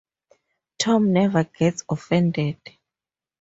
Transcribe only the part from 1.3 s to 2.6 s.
gets offended.